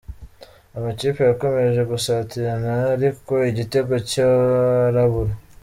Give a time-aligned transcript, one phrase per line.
[0.77, 5.33] Amakipe yakomeje gusatirana, ariko igitego cyorabura.